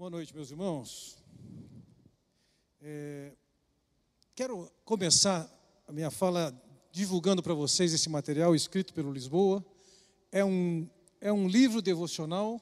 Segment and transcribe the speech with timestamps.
[0.00, 1.18] Boa noite, meus irmãos.
[2.80, 3.32] É,
[4.34, 5.46] quero começar
[5.86, 6.58] a minha fala
[6.90, 9.62] divulgando para vocês esse material escrito pelo Lisboa.
[10.32, 10.88] É um,
[11.20, 12.58] é um livro devocional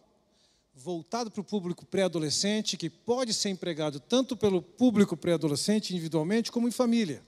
[0.74, 6.66] voltado para o público pré-adolescente, que pode ser empregado tanto pelo público pré-adolescente individualmente, como
[6.66, 7.22] em família.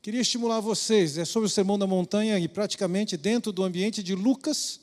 [0.00, 4.14] Queria estimular vocês, é sobre o Sermão da Montanha e praticamente dentro do ambiente de
[4.14, 4.80] Lucas.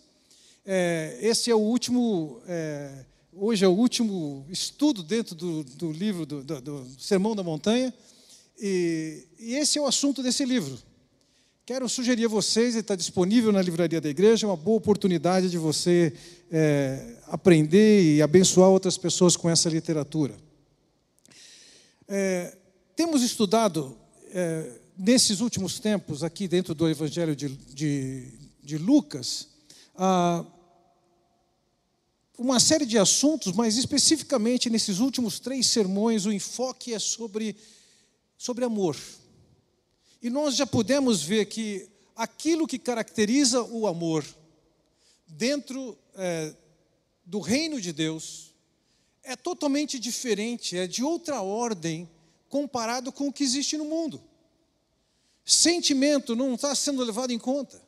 [0.64, 2.44] É, esse é o último.
[2.46, 3.06] É,
[3.38, 7.94] Hoje é o último estudo dentro do, do livro do, do, do, Sermão da Montanha,
[8.58, 10.80] e, e, esse é o assunto desse livro.
[11.66, 15.58] Quero sugerir a vocês, ele está disponível na livraria da igreja, uma boa oportunidade de
[15.58, 16.14] você
[16.50, 20.34] é, aprender e abençoar outras pessoas com essa literatura.
[22.08, 22.56] É,
[22.96, 23.98] temos estudado
[24.32, 28.32] é, nesses últimos tempos, aqui dentro do Evangelho de, de,
[28.64, 29.50] de Lucas,
[29.94, 30.46] a
[32.38, 37.56] uma série de assuntos, mas especificamente nesses últimos três sermões, o enfoque é sobre,
[38.38, 38.98] sobre amor.
[40.22, 44.26] E nós já pudemos ver que aquilo que caracteriza o amor
[45.28, 46.54] dentro é,
[47.26, 48.54] do reino de Deus
[49.24, 52.10] é totalmente diferente, é de outra ordem
[52.50, 54.22] comparado com o que existe no mundo.
[55.44, 57.82] Sentimento não está sendo levado em conta.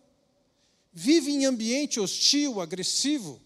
[0.94, 3.42] Vive em ambiente hostil, agressivo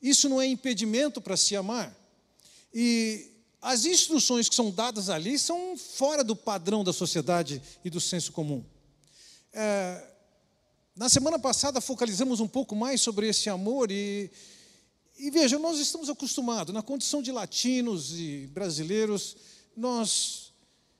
[0.00, 1.94] isso não é impedimento para se amar.
[2.72, 8.00] E as instruções que são dadas ali são fora do padrão da sociedade e do
[8.00, 8.64] senso comum.
[9.52, 10.06] É,
[10.96, 14.30] na semana passada focalizamos um pouco mais sobre esse amor e,
[15.18, 19.36] e veja, nós estamos acostumados, na condição de latinos e brasileiros,
[19.76, 20.52] nós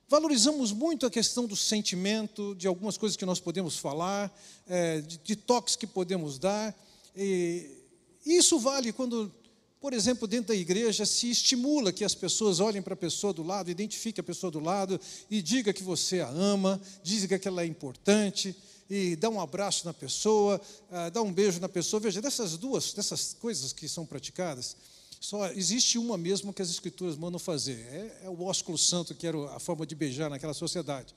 [0.08, 4.30] valorizamos muito a questão do sentimento, de algumas coisas que nós podemos falar,
[4.66, 6.74] é, de, de toques que podemos dar.
[7.16, 7.79] E,
[8.24, 9.32] isso vale quando,
[9.80, 13.42] por exemplo, dentro da igreja se estimula que as pessoas olhem para a pessoa do
[13.42, 17.62] lado, identifiquem a pessoa do lado e diga que você a ama, diga que ela
[17.62, 18.54] é importante
[18.90, 20.60] e dá um abraço na pessoa,
[20.90, 22.00] ah, dá um beijo na pessoa.
[22.00, 24.76] Veja, dessas duas, dessas coisas que são praticadas,
[25.20, 27.78] só existe uma mesmo que as escrituras mandam fazer.
[27.92, 31.14] É, é o ósculo santo, que era a forma de beijar naquela sociedade.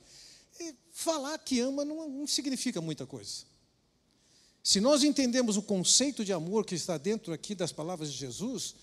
[0.60, 3.44] E falar que ama não, não significa muita coisa.
[4.64, 8.74] Se nós entendemos o conceito de amor que está dentro aqui das palavras de Jesus,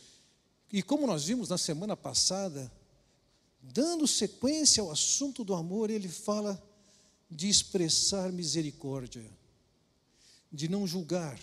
[0.71, 2.71] e como nós vimos na semana passada,
[3.59, 6.61] dando sequência ao assunto do amor, ele fala
[7.27, 9.27] de expressar misericórdia,
[10.51, 11.39] de não julgar,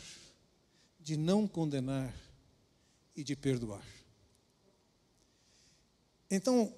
[1.00, 2.14] de não condenar
[3.16, 3.84] e de perdoar.
[6.30, 6.72] Então,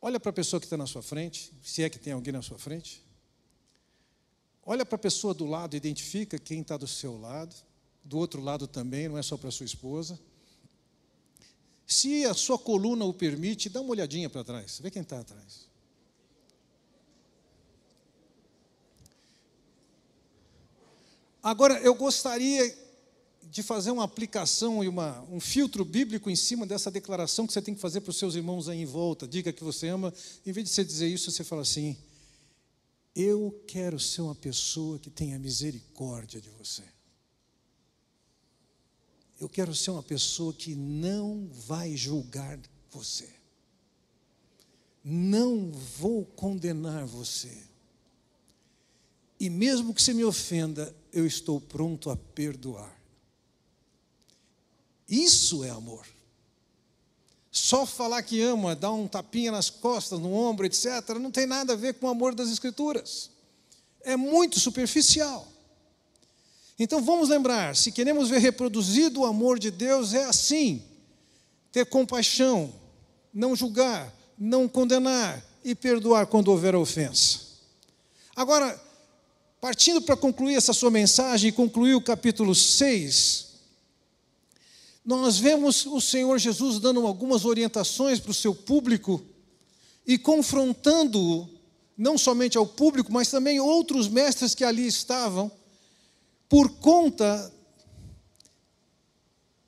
[0.00, 2.42] olha para a pessoa que está na sua frente, se é que tem alguém na
[2.42, 3.04] sua frente,
[4.64, 7.54] Olha para a pessoa do lado, identifica quem está do seu lado,
[8.04, 10.18] do outro lado também, não é só para sua esposa.
[11.86, 15.66] Se a sua coluna o permite, dá uma olhadinha para trás, vê quem está atrás.
[21.42, 22.82] Agora, eu gostaria
[23.42, 27.60] de fazer uma aplicação e uma, um filtro bíblico em cima dessa declaração que você
[27.60, 29.26] tem que fazer para os seus irmãos aí em volta.
[29.26, 30.14] Diga que você ama.
[30.46, 31.96] Em vez de você dizer isso, você fala assim:
[33.14, 36.84] eu quero ser uma pessoa que tenha misericórdia de você.
[39.38, 42.58] Eu quero ser uma pessoa que não vai julgar
[42.90, 43.28] você.
[45.04, 47.66] Não vou condenar você.
[49.38, 52.96] E mesmo que você me ofenda, eu estou pronto a perdoar.
[55.08, 56.06] Isso é amor.
[57.54, 61.74] Só falar que ama, dar um tapinha nas costas, no ombro, etc., não tem nada
[61.74, 63.28] a ver com o amor das Escrituras.
[64.02, 65.46] É muito superficial.
[66.78, 70.82] Então vamos lembrar: se queremos ver reproduzido o amor de Deus, é assim:
[71.70, 72.72] ter compaixão,
[73.34, 77.40] não julgar, não condenar e perdoar quando houver ofensa.
[78.34, 78.82] Agora,
[79.60, 83.51] partindo para concluir essa sua mensagem e concluir o capítulo 6,
[85.04, 89.24] nós vemos o Senhor Jesus dando algumas orientações para o seu público
[90.06, 91.48] e confrontando-o,
[91.96, 95.50] não somente ao público, mas também outros mestres que ali estavam,
[96.48, 97.52] por conta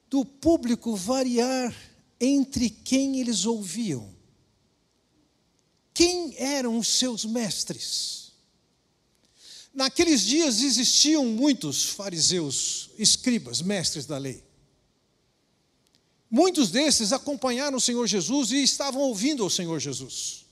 [0.09, 1.75] do público variar
[2.21, 4.15] entre quem eles ouviam.
[5.93, 8.33] Quem eram os seus mestres?
[9.73, 14.43] Naqueles dias existiam muitos fariseus, escribas, mestres da lei.
[16.35, 20.45] Muitos desses acompanharam o Senhor Jesus e estavam ouvindo ao Senhor Jesus.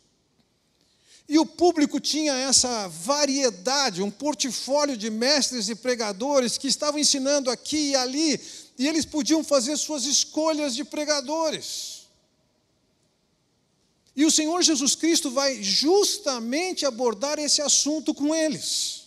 [1.29, 7.51] E o público tinha essa variedade, um portfólio de mestres e pregadores que estavam ensinando
[7.51, 8.41] aqui e ali,
[8.79, 12.03] e eles podiam fazer suas escolhas de pregadores.
[14.15, 19.02] E o Senhor Jesus Cristo vai justamente abordar esse assunto com eles.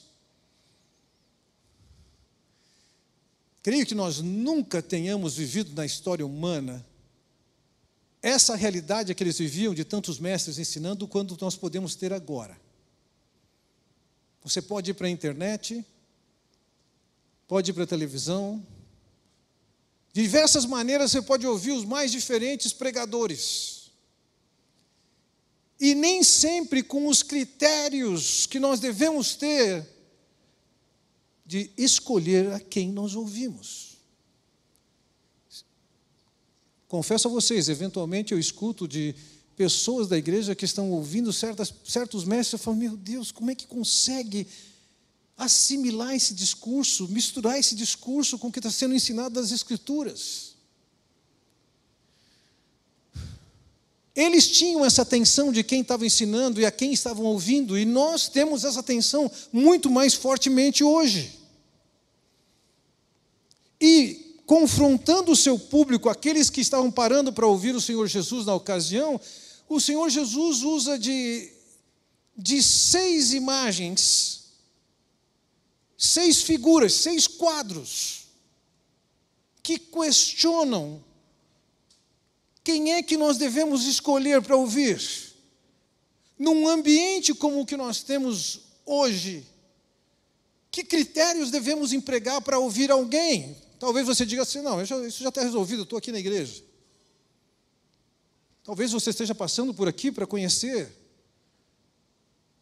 [3.66, 6.86] Creio que nós nunca tenhamos vivido na história humana
[8.22, 12.56] essa realidade que eles viviam de tantos mestres ensinando, quando nós podemos ter agora.
[14.44, 15.84] Você pode ir para a internet,
[17.48, 18.64] pode ir para a televisão,
[20.14, 23.90] de diversas maneiras você pode ouvir os mais diferentes pregadores.
[25.80, 29.95] E nem sempre com os critérios que nós devemos ter
[31.46, 33.98] de escolher a quem nós ouvimos.
[36.88, 39.16] Confesso a vocês, eventualmente eu escuto de
[39.56, 43.56] pessoas da igreja que estão ouvindo certas, certos mestres e falam: Meu Deus, como é
[43.56, 44.48] que consegue
[45.38, 50.55] assimilar esse discurso, misturar esse discurso com o que está sendo ensinado das Escrituras?
[54.16, 58.30] Eles tinham essa atenção de quem estava ensinando e a quem estavam ouvindo, e nós
[58.30, 61.38] temos essa atenção muito mais fortemente hoje.
[63.82, 68.54] E confrontando o seu público, aqueles que estavam parando para ouvir o Senhor Jesus na
[68.54, 69.20] ocasião,
[69.68, 71.52] o Senhor Jesus usa de,
[72.38, 74.46] de seis imagens,
[75.98, 78.28] seis figuras, seis quadros,
[79.62, 81.04] que questionam
[82.66, 85.00] quem é que nós devemos escolher para ouvir.
[86.38, 89.48] Num ambiente como o que nós temos hoje,
[90.72, 93.56] que critérios devemos empregar para ouvir alguém?
[93.80, 96.64] Talvez você diga assim: não, isso já está resolvido, estou aqui na igreja.
[98.64, 100.92] Talvez você esteja passando por aqui para conhecer,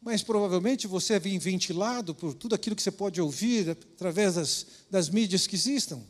[0.01, 5.09] mas provavelmente você é ventilado por tudo aquilo que você pode ouvir através das, das
[5.09, 6.01] mídias que existam.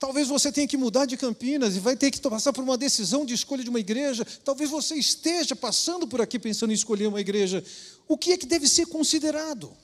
[0.00, 3.26] Talvez você tenha que mudar de Campinas e vai ter que passar por uma decisão
[3.26, 4.24] de escolha de uma igreja.
[4.42, 7.62] Talvez você esteja passando por aqui pensando em escolher uma igreja.
[8.08, 9.76] O que é que deve ser considerado?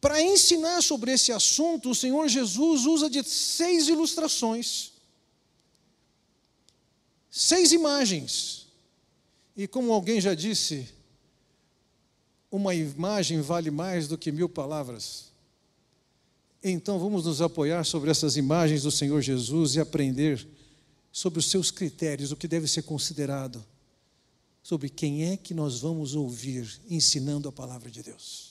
[0.00, 4.92] Para ensinar sobre esse assunto, o Senhor Jesus usa de seis ilustrações,
[7.28, 8.68] seis imagens.
[9.56, 10.88] E como alguém já disse,
[12.52, 15.29] uma imagem vale mais do que mil palavras.
[16.62, 20.46] Então vamos nos apoiar sobre essas imagens do Senhor Jesus e aprender
[21.10, 23.64] sobre os seus critérios, o que deve ser considerado,
[24.62, 28.50] sobre quem é que nós vamos ouvir ensinando a palavra de Deus.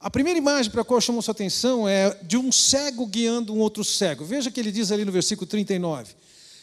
[0.00, 3.58] A primeira imagem para a qual chamou sua atenção é de um cego guiando um
[3.58, 4.24] outro cego.
[4.24, 6.14] Veja que ele diz ali no versículo 39.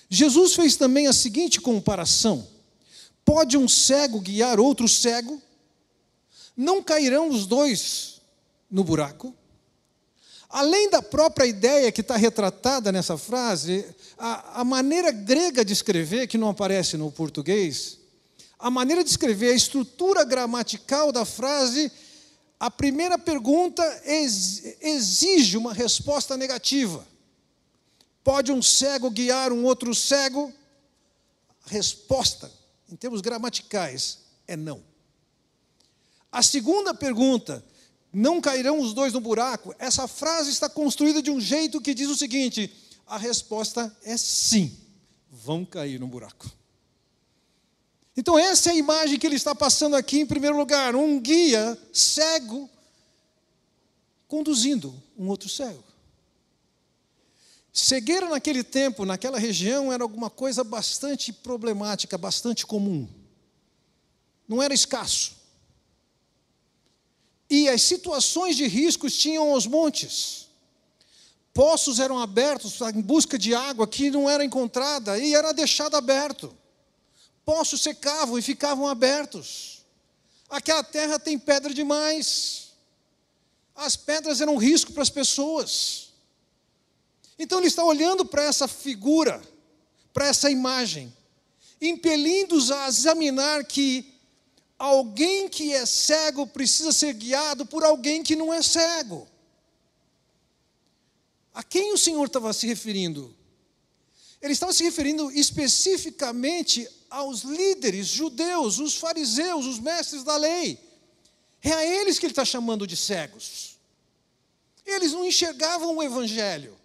[0.10, 2.48] Jesus fez também a seguinte comparação:
[3.24, 5.42] Pode um cego guiar outro cego?
[6.56, 8.22] Não cairão os dois
[8.70, 9.36] no buraco?
[10.52, 13.86] Além da própria ideia que está retratada nessa frase,
[14.18, 17.98] a, a, maneira grega de escrever, que não aparece no português,
[18.60, 21.92] a maneira de escrever, a estrutura gramatical da frase
[22.62, 27.04] a primeira pergunta exige uma resposta negativa.
[28.24, 30.54] Pode um cego guiar um outro cego?
[31.66, 32.52] A resposta,
[32.88, 34.84] em termos gramaticais, é não.
[36.32, 37.66] A segunda pergunta,
[38.14, 39.74] não cairão os dois no buraco?
[39.80, 42.72] Essa frase está construída de um jeito que diz o seguinte:
[43.08, 44.78] a resposta é sim,
[45.30, 46.50] vão cair no buraco.
[48.16, 51.78] Então, essa é a imagem que ele está passando aqui em primeiro lugar: um guia
[51.94, 52.70] cego
[54.28, 55.84] conduzindo um outro cego.
[57.74, 63.08] Cegueira naquele tempo, naquela região, era alguma coisa bastante problemática, bastante comum.
[64.48, 65.41] Não era escasso.
[67.52, 70.48] E as situações de riscos tinham aos montes.
[71.54, 76.58] Poços eram abertos em busca de água que não era encontrada e era deixado aberto
[77.46, 79.84] poços secavam e ficavam abertos.
[80.50, 82.70] Aquela terra tem pedra demais.
[83.76, 86.14] As pedras eram um risco para as pessoas.
[87.38, 89.42] Então ele está olhando para essa figura,
[90.14, 91.14] para essa imagem,
[91.82, 94.14] impelindo-os a examinar que
[94.82, 99.28] alguém que é cego precisa ser guiado por alguém que não é cego.
[101.54, 103.36] A quem o Senhor estava se referindo?
[104.42, 110.80] Ele estava se referindo especificamente aos líderes judeus, os fariseus, os mestres da lei.
[111.62, 113.78] É a eles que ele está chamando de cegos.
[114.84, 116.76] Eles não enxergavam o Evangelho.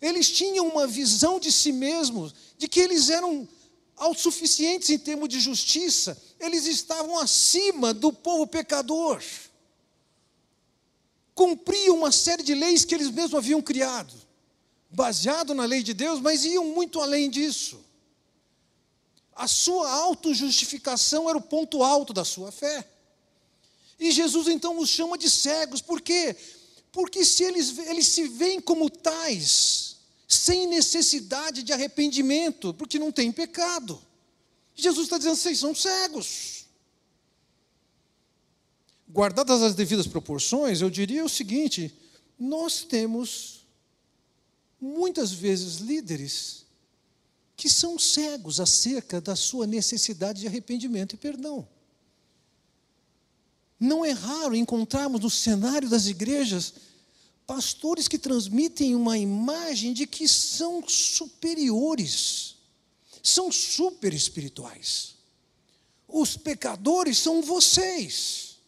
[0.00, 3.48] Eles tinham uma visão de si mesmos, de que eles eram
[3.96, 9.22] autossuficientes em termos de justiça, eles estavam acima do povo pecador.
[11.34, 14.14] Cumpriam uma série de leis que eles mesmos haviam criado,
[14.90, 17.84] baseado na lei de Deus, mas iam muito além disso.
[19.34, 22.88] A sua autojustificação era o ponto alto da sua fé.
[23.98, 26.36] E Jesus então os chama de cegos, por quê?
[26.92, 29.96] Porque se eles, eles se veem como tais,
[30.28, 34.00] sem necessidade de arrependimento, porque não tem pecado.
[34.74, 36.66] Jesus está dizendo: vocês são cegos.
[39.08, 41.94] Guardadas as devidas proporções, eu diria o seguinte:
[42.38, 43.64] nós temos
[44.80, 46.64] muitas vezes líderes
[47.56, 51.66] que são cegos acerca da sua necessidade de arrependimento e perdão.
[53.78, 56.74] Não é raro encontrarmos no cenário das igrejas
[57.46, 62.53] pastores que transmitem uma imagem de que são superiores,
[63.24, 65.14] são super espirituais.
[66.06, 68.58] Os pecadores são vocês.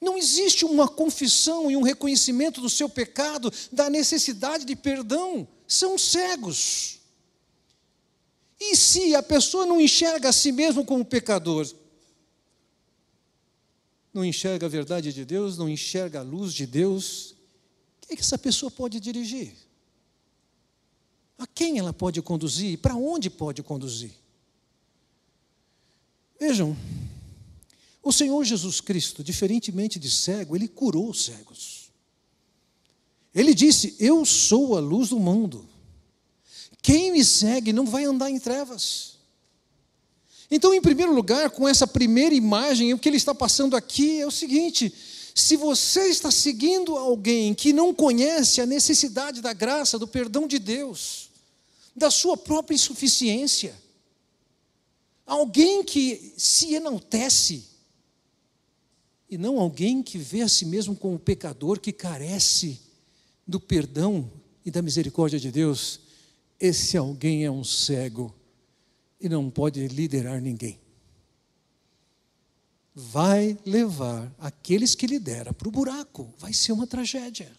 [0.00, 5.46] Não existe uma confissão e um reconhecimento do seu pecado, da necessidade de perdão.
[5.68, 7.00] São cegos.
[8.58, 11.70] E se a pessoa não enxerga a si mesmo como pecador,
[14.12, 18.16] não enxerga a verdade de Deus, não enxerga a luz de Deus, o que, é
[18.16, 19.65] que essa pessoa pode dirigir?
[21.38, 22.72] A quem ela pode conduzir?
[22.72, 24.12] E para onde pode conduzir?
[26.38, 26.76] Vejam,
[28.02, 31.90] o Senhor Jesus Cristo, diferentemente de cego, ele curou os cegos.
[33.34, 35.68] Ele disse: Eu sou a luz do mundo.
[36.80, 39.16] Quem me segue não vai andar em trevas.
[40.50, 44.26] Então, em primeiro lugar, com essa primeira imagem, o que ele está passando aqui é
[44.26, 44.94] o seguinte:
[45.34, 50.58] se você está seguindo alguém que não conhece a necessidade da graça, do perdão de
[50.58, 51.25] Deus,
[51.96, 53.74] da sua própria insuficiência,
[55.24, 57.64] alguém que se enaltece,
[59.30, 62.80] e não alguém que vê a si mesmo como pecador que carece
[63.46, 64.30] do perdão
[64.64, 66.00] e da misericórdia de Deus,
[66.60, 68.32] esse alguém é um cego
[69.20, 70.78] e não pode liderar ninguém.
[72.94, 77.50] Vai levar aqueles que lidera para o buraco, vai ser uma tragédia.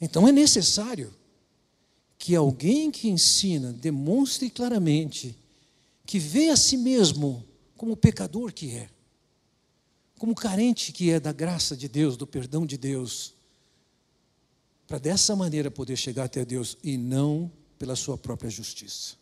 [0.00, 1.14] Então é necessário
[2.20, 5.34] que alguém que ensina demonstre claramente
[6.04, 7.42] que vê a si mesmo
[7.78, 8.90] como pecador que é,
[10.18, 13.32] como carente que é da graça de Deus, do perdão de Deus,
[14.86, 19.16] para dessa maneira poder chegar até Deus e não pela sua própria justiça.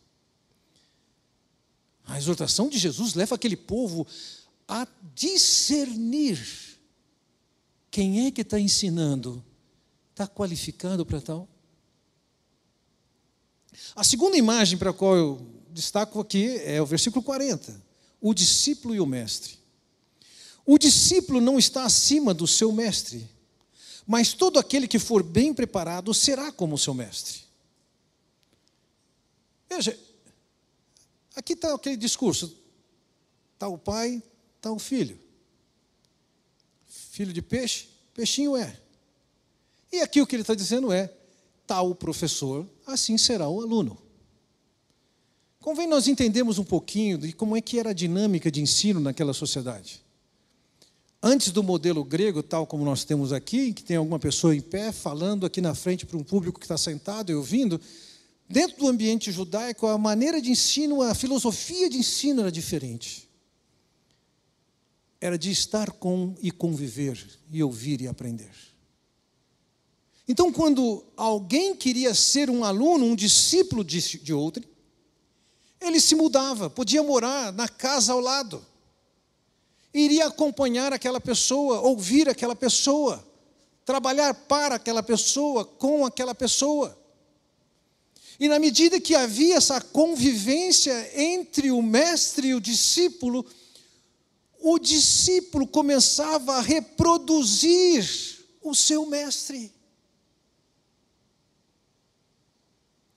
[2.04, 4.04] A exortação de Jesus leva aquele povo
[4.66, 6.44] a discernir
[7.92, 9.44] quem é que está ensinando,
[10.10, 11.48] está qualificado para tal.
[13.98, 17.82] A segunda imagem para a qual eu destaco aqui é o versículo 40,
[18.20, 19.58] o discípulo e o mestre.
[20.64, 23.28] O discípulo não está acima do seu mestre,
[24.06, 27.40] mas todo aquele que for bem preparado será como o seu mestre.
[29.68, 29.98] Veja,
[31.34, 32.56] aqui está aquele discurso:
[33.54, 34.22] está o pai,
[34.58, 35.18] está o filho.
[36.86, 38.80] Filho de peixe, peixinho é.
[39.90, 41.12] E aqui o que ele está dizendo é:
[41.66, 43.98] tal professor, assim será o aluno.
[45.60, 49.32] Convém nós entendermos um pouquinho de como é que era a dinâmica de ensino naquela
[49.32, 50.02] sociedade.
[51.22, 54.92] Antes do modelo grego, tal como nós temos aqui, que tem alguma pessoa em pé
[54.92, 57.80] falando aqui na frente para um público que está sentado e ouvindo,
[58.48, 63.28] Dentro do ambiente judaico, a maneira de ensino, a filosofia de ensino era diferente.
[65.20, 68.50] Era de estar com e conviver, e ouvir e aprender.
[70.28, 74.62] Então, quando alguém queria ser um aluno, um discípulo de, de outro,
[75.80, 78.64] ele se mudava, podia morar na casa ao lado,
[79.94, 83.26] iria acompanhar aquela pessoa, ouvir aquela pessoa,
[83.86, 86.96] trabalhar para aquela pessoa, com aquela pessoa.
[88.38, 93.46] E na medida que havia essa convivência entre o mestre e o discípulo,
[94.60, 98.06] o discípulo começava a reproduzir
[98.62, 99.77] o seu mestre.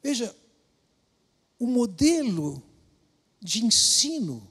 [0.01, 0.35] Veja,
[1.59, 2.61] o modelo
[3.41, 4.47] de ensino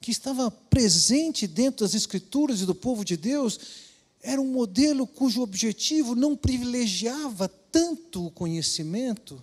[0.00, 3.58] que estava presente dentro das Escrituras e do povo de Deus
[4.22, 9.42] era um modelo cujo objetivo não privilegiava tanto o conhecimento,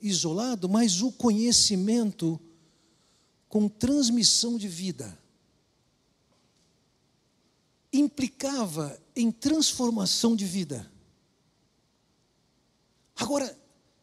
[0.00, 2.40] isolado, mas o conhecimento
[3.48, 5.18] com transmissão de vida
[7.92, 10.90] implicava em transformação de vida.
[13.14, 13.56] Agora,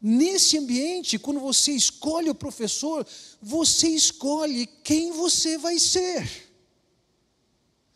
[0.05, 3.07] nesse ambiente, quando você escolhe o professor,
[3.41, 6.51] você escolhe quem você vai ser.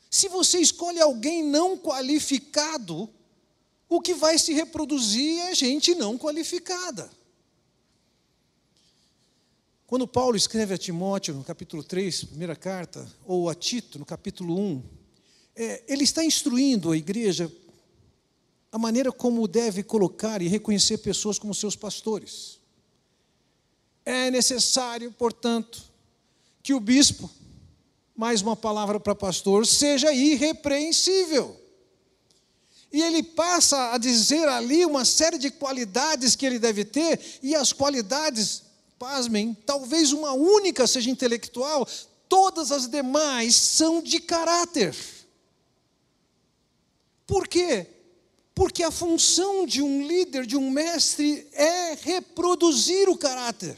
[0.09, 3.09] Se você escolhe alguém não qualificado,
[3.89, 7.11] o que vai se reproduzir é gente não qualificada.
[9.85, 14.57] Quando Paulo escreve a Timóteo, no capítulo 3, primeira carta, ou a Tito, no capítulo
[14.57, 14.83] 1,
[15.55, 17.51] é, ele está instruindo a igreja
[18.71, 22.59] a maneira como deve colocar e reconhecer pessoas como seus pastores.
[24.05, 25.81] É necessário, portanto,
[26.61, 27.29] que o bispo,
[28.15, 31.59] mais uma palavra para pastor, seja irrepreensível.
[32.91, 37.55] E ele passa a dizer ali uma série de qualidades que ele deve ter, e
[37.55, 38.63] as qualidades,
[38.97, 41.87] pasmem, talvez uma única seja intelectual,
[42.27, 44.95] todas as demais são de caráter.
[47.25, 47.87] Por quê?
[48.57, 53.77] Porque a função de um líder, de um mestre, é reproduzir o caráter.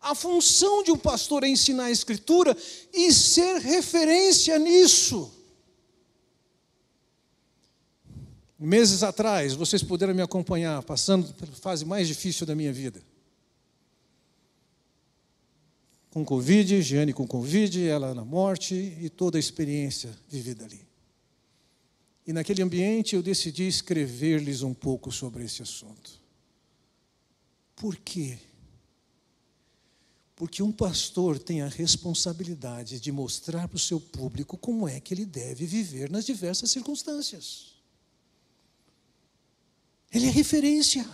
[0.00, 2.56] A função de um pastor é ensinar a Escritura
[2.90, 5.30] e ser referência nisso.
[8.58, 13.02] Meses atrás, vocês puderam me acompanhar, passando pela fase mais difícil da minha vida.
[16.08, 20.87] Com Covid, Giane com Covid, ela na morte e toda a experiência vivida ali.
[22.28, 26.20] E naquele ambiente eu decidi escrever-lhes um pouco sobre esse assunto.
[27.74, 28.38] Por quê?
[30.36, 35.14] Porque um pastor tem a responsabilidade de mostrar para o seu público como é que
[35.14, 37.78] ele deve viver nas diversas circunstâncias.
[40.12, 41.08] Ele é referência.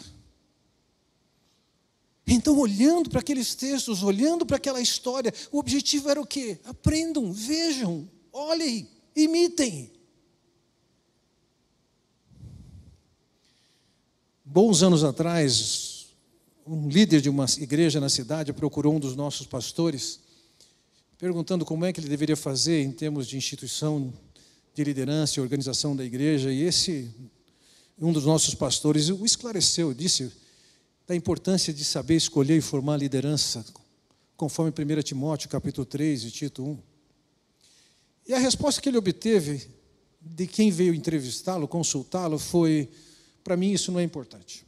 [2.27, 6.59] Então, olhando para aqueles textos, olhando para aquela história, o objetivo era o quê?
[6.65, 9.94] Aprendam, vejam, olhem, imitem.
[14.47, 16.09] Bons anos atrás,
[16.67, 20.21] um líder de uma igreja na cidade procurou um dos nossos pastores,
[21.17, 24.13] perguntando como é que ele deveria fazer em termos de instituição
[24.75, 27.11] de liderança e organização da igreja, e esse
[27.99, 30.31] um dos nossos pastores o esclareceu, disse
[31.07, 33.65] da importância de saber escolher e formar liderança,
[34.37, 36.79] conforme 1 Timóteo capítulo 3 e Tito 1.
[38.29, 39.67] E a resposta que ele obteve
[40.21, 42.91] de quem veio entrevistá-lo, consultá-lo, foi:
[43.45, 44.67] para mim isso não é importante.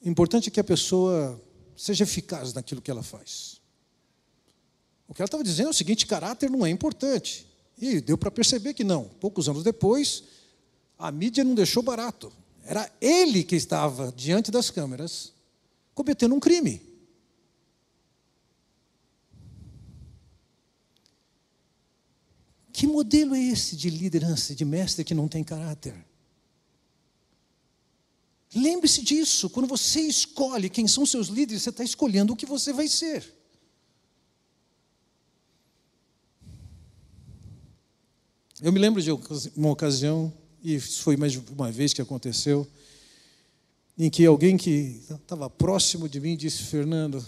[0.00, 1.42] Importante é que a pessoa
[1.76, 3.60] seja eficaz naquilo que ela faz.
[5.08, 7.46] O que ela estava dizendo é o seguinte: caráter não é importante.
[7.76, 9.04] E deu para perceber que não.
[9.20, 10.22] Poucos anos depois,
[10.96, 12.32] a mídia não deixou barato.
[12.64, 15.32] Era ele que estava diante das câmeras
[15.94, 16.80] cometendo um crime.
[22.72, 25.94] Que modelo é esse de liderança, de mestre que não tem caráter?
[28.54, 32.72] Lembre-se disso, quando você escolhe quem são seus líderes, você está escolhendo o que você
[32.72, 33.32] vai ser.
[38.62, 39.10] Eu me lembro de
[39.56, 42.66] uma ocasião e foi mais uma vez que aconteceu,
[43.98, 47.24] em que alguém que estava próximo de mim disse: Fernando,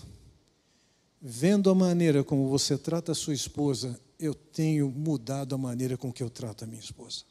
[1.21, 6.13] vendo a maneira como você trata a sua esposa, eu tenho mudado a maneira com
[6.13, 7.25] que eu trato a minha esposa.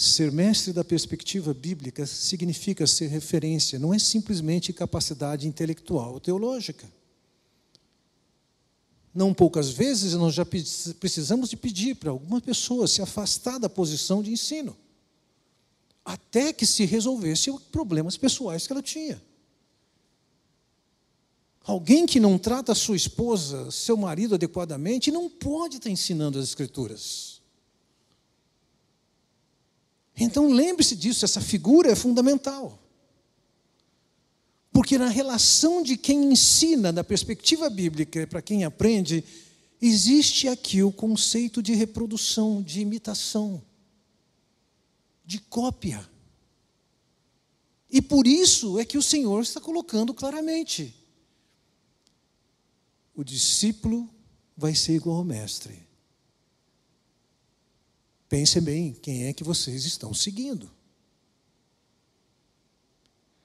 [0.00, 6.88] Ser mestre da perspectiva bíblica significa ser referência, não é simplesmente capacidade intelectual ou teológica.
[9.12, 14.22] Não poucas vezes nós já precisamos de pedir para alguma pessoa se afastar da posição
[14.22, 14.76] de ensino,
[16.04, 19.20] até que se resolvesse os problemas pessoais que ela tinha.
[21.64, 27.37] Alguém que não trata sua esposa, seu marido adequadamente, não pode estar ensinando as Escrituras.
[30.18, 32.82] Então lembre-se disso, essa figura é fundamental.
[34.72, 39.24] Porque na relação de quem ensina, na perspectiva bíblica, para quem aprende,
[39.80, 43.62] existe aqui o conceito de reprodução, de imitação,
[45.24, 46.08] de cópia.
[47.90, 50.94] E por isso é que o Senhor está colocando claramente:
[53.14, 54.08] o discípulo
[54.56, 55.87] vai ser igual ao mestre.
[58.28, 60.70] Pensem bem, quem é que vocês estão seguindo?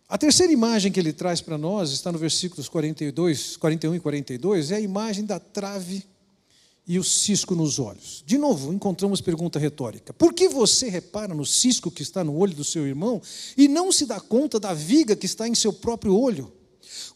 [0.10, 4.72] A terceira imagem que ele traz para nós está no versículos 42, 41 e 42,
[4.72, 6.06] é a imagem da trave
[6.86, 8.24] e o cisco nos olhos.
[8.26, 12.54] De novo, encontramos pergunta retórica: por que você repara no cisco que está no olho
[12.54, 13.22] do seu irmão
[13.58, 16.52] e não se dá conta da viga que está em seu próprio olho?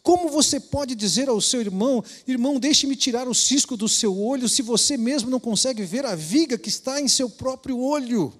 [0.07, 4.47] Como você pode dizer ao seu irmão, irmão, deixe-me tirar o cisco do seu olho,
[4.47, 8.33] se você mesmo não consegue ver a viga que está em seu próprio olho?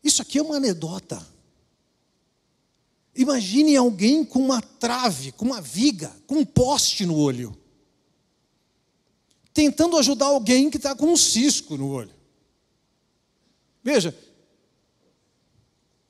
[0.00, 1.26] Isso aqui é uma anedota.
[3.12, 7.58] Imagine alguém com uma trave, com uma viga, com um poste no olho,
[9.52, 12.14] tentando ajudar alguém que está com um cisco no olho.
[13.82, 14.16] Veja,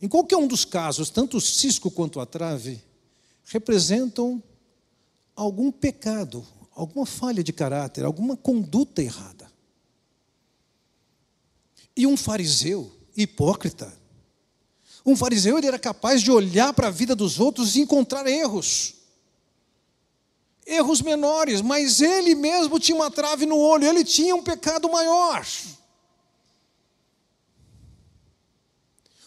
[0.03, 2.90] em qualquer um dos casos, tanto o cisco quanto a trave,
[3.51, 4.41] representam
[5.35, 9.51] algum pecado, alguma falha de caráter, alguma conduta errada.
[11.97, 13.93] E um fariseu hipócrita,
[15.05, 18.95] um fariseu ele era capaz de olhar para a vida dos outros e encontrar erros.
[20.65, 25.45] Erros menores, mas ele mesmo tinha uma trave no olho, ele tinha um pecado maior.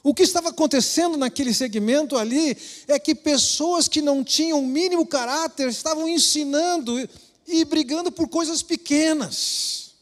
[0.04, 2.58] O que estava acontecendo naquele segmento ali
[2.90, 7.10] é que pessoas que não tinham o mínimo caráter estavam ensinando
[7.48, 9.94] e brigando por coisas pequenas.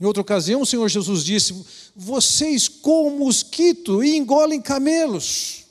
[0.00, 1.64] Em outra ocasião, o Senhor Jesus disse:
[1.94, 5.64] Vocês com mosquito e engolem camelos.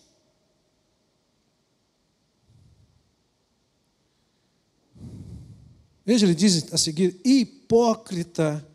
[6.06, 8.68] Veja, ele diz a seguir: hipócrita,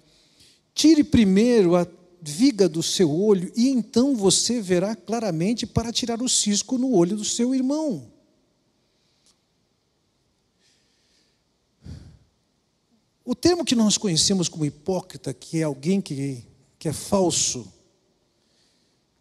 [0.75, 1.87] tire primeiro a
[2.27, 7.17] viga do seu olho, e então você verá claramente para tirar o cisco no olho
[7.17, 8.11] do seu irmão.
[13.25, 16.45] O termo que nós conhecemos como hipócrita, que é alguém que,
[16.79, 17.73] que é falso,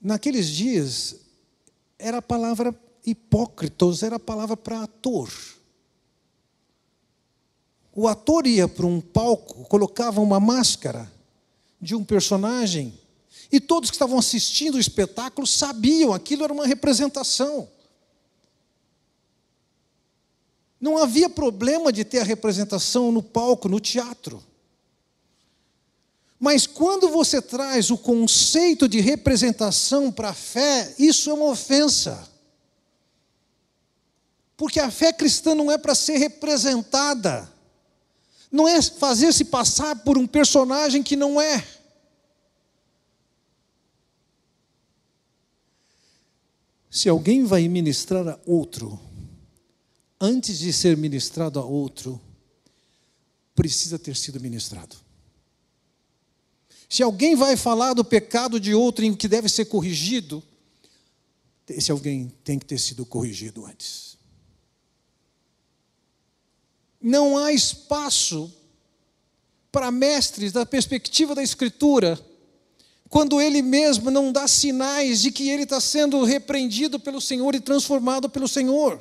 [0.02, 1.16] naqueles dias
[1.98, 2.74] era a palavra
[3.06, 5.32] hipócritos, era a palavra para ator.
[7.94, 11.12] O ator ia para um palco, colocava uma máscara,
[11.82, 12.98] de um personagem.
[13.52, 17.70] E todos que estavam assistindo o espetáculo sabiam, aquilo era uma representação.
[20.80, 24.44] Não havia problema de ter a representação no palco, no teatro.
[26.40, 32.30] Mas quando você traz o conceito de representação para a fé, isso é uma ofensa.
[34.58, 37.52] Porque a fé cristã não é para ser representada,
[38.56, 41.68] não é fazer-se passar por um personagem que não é.
[46.90, 48.98] Se alguém vai ministrar a outro,
[50.20, 52.20] antes de ser ministrado a outro,
[53.54, 54.96] precisa ter sido ministrado.
[56.90, 60.42] Se alguém vai falar do pecado de outro em que deve ser corrigido,
[61.68, 64.05] esse alguém tem que ter sido corrigido antes.
[67.08, 68.52] Não há espaço
[69.72, 72.20] para mestres da perspectiva da Escritura
[73.08, 77.60] quando ele mesmo não dá sinais de que ele está sendo repreendido pelo Senhor e
[77.60, 79.00] transformado pelo Senhor.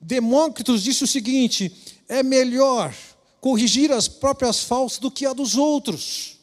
[0.00, 1.72] Demócritos disse o seguinte:
[2.08, 2.94] é melhor
[3.40, 6.38] corrigir as próprias faltas do que a dos outros.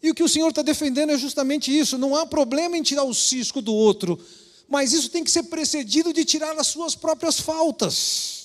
[0.00, 1.98] E o que o Senhor está defendendo é justamente isso.
[1.98, 4.16] Não há problema em tirar o cisco do outro,
[4.68, 8.37] mas isso tem que ser precedido de tirar as suas próprias faltas.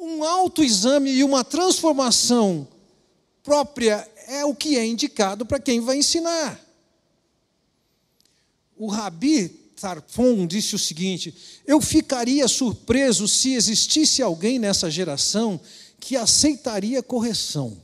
[0.00, 2.66] Um autoexame e uma transformação
[3.42, 6.58] própria é o que é indicado para quem vai ensinar.
[8.76, 9.48] O Rabi
[9.80, 11.34] Tarfon disse o seguinte:
[11.66, 15.60] Eu ficaria surpreso se existisse alguém nessa geração
[15.98, 17.76] que aceitaria correção.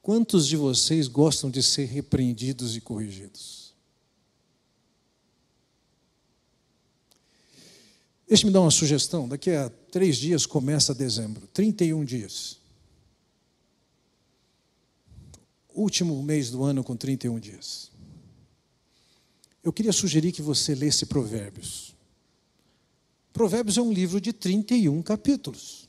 [0.00, 3.67] Quantos de vocês gostam de ser repreendidos e corrigidos?
[8.28, 9.26] Deixe-me dar uma sugestão.
[9.26, 12.58] Daqui a três dias começa dezembro 31 dias.
[15.74, 17.90] Último mês do ano com 31 dias.
[19.64, 21.94] Eu queria sugerir que você lesse Provérbios.
[23.32, 25.88] Provérbios é um livro de 31 capítulos.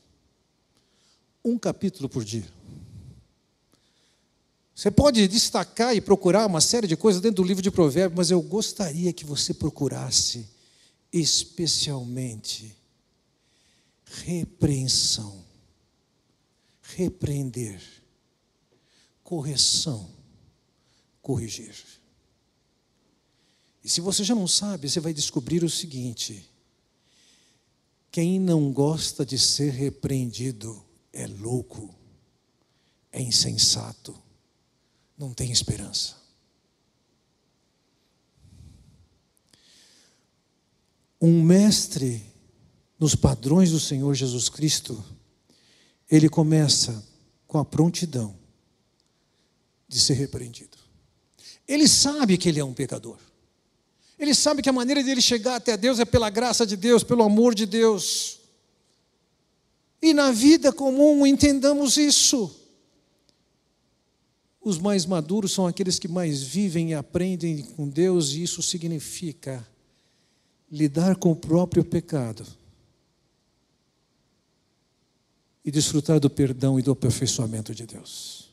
[1.44, 2.48] Um capítulo por dia.
[4.74, 8.30] Você pode destacar e procurar uma série de coisas dentro do livro de Provérbios, mas
[8.30, 10.48] eu gostaria que você procurasse
[11.12, 12.76] especialmente
[14.04, 15.44] repreensão,
[16.82, 17.80] repreender,
[19.22, 20.10] correção,
[21.22, 21.74] corrigir.
[23.82, 26.48] E se você já não sabe, você vai descobrir o seguinte:
[28.10, 31.94] quem não gosta de ser repreendido é louco,
[33.12, 34.20] é insensato,
[35.16, 36.19] não tem esperança.
[41.20, 42.24] Um mestre
[42.98, 45.02] nos padrões do Senhor Jesus Cristo,
[46.10, 47.04] ele começa
[47.46, 48.36] com a prontidão
[49.88, 50.78] de ser repreendido.
[51.66, 53.16] Ele sabe que ele é um pecador.
[54.18, 57.22] Ele sabe que a maneira dele chegar até Deus é pela graça de Deus, pelo
[57.22, 58.40] amor de Deus.
[60.02, 62.54] E na vida comum entendamos isso.
[64.60, 69.66] Os mais maduros são aqueles que mais vivem e aprendem com Deus, e isso significa
[70.70, 72.46] lidar com o próprio pecado.
[75.64, 78.50] e desfrutar do perdão e do aperfeiçoamento de Deus.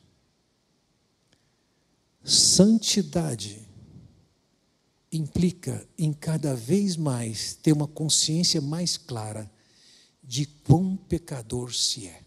[2.22, 3.66] Santidade
[5.10, 9.50] implica em cada vez mais ter uma consciência mais clara
[10.22, 12.22] de quão pecador se é.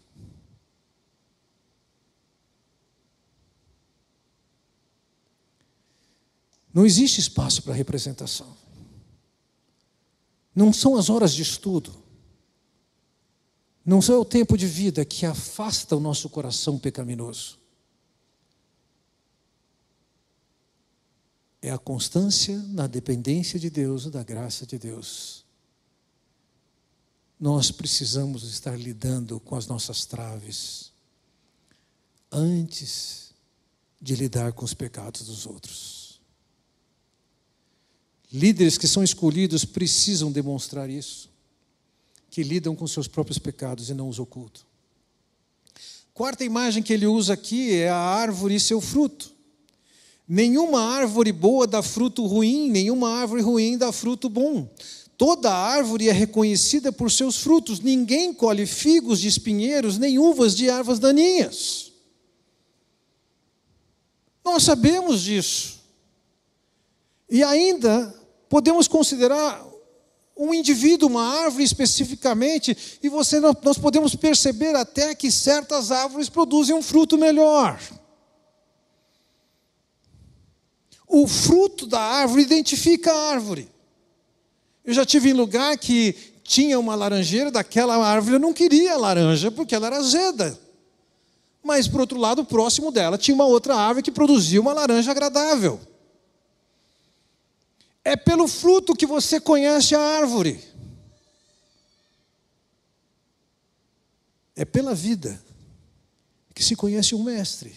[6.74, 8.61] Não existe espaço para representação.
[10.54, 12.02] Não são as horas de estudo.
[13.84, 17.58] Não é o tempo de vida que afasta o nosso coração pecaminoso.
[21.60, 25.44] É a constância na dependência de Deus, da graça de Deus.
[27.38, 30.92] Nós precisamos estar lidando com as nossas traves
[32.30, 33.32] antes
[34.00, 36.01] de lidar com os pecados dos outros.
[38.32, 41.28] Líderes que são escolhidos precisam demonstrar isso,
[42.30, 44.62] que lidam com seus próprios pecados e não os ocultam.
[46.14, 49.32] Quarta imagem que ele usa aqui é a árvore e seu fruto.
[50.26, 54.66] Nenhuma árvore boa dá fruto ruim, nenhuma árvore ruim dá fruto bom.
[55.18, 57.80] Toda árvore é reconhecida por seus frutos.
[57.80, 61.92] Ninguém colhe figos de espinheiros, nem uvas de ervas daninhas.
[64.42, 65.80] Nós sabemos disso.
[67.30, 68.21] E ainda
[68.52, 69.66] podemos considerar
[70.36, 76.76] um indivíduo, uma árvore especificamente, e você, nós podemos perceber até que certas árvores produzem
[76.76, 77.80] um fruto melhor.
[81.08, 83.70] O fruto da árvore identifica a árvore.
[84.84, 89.50] Eu já tive em lugar que tinha uma laranjeira daquela árvore, eu não queria laranja
[89.50, 90.60] porque ela era azeda.
[91.62, 95.80] Mas, por outro lado, próximo dela tinha uma outra árvore que produzia uma laranja agradável.
[98.04, 100.60] É pelo fruto que você conhece a árvore.
[104.56, 105.42] É pela vida
[106.54, 107.74] que se conhece um mestre.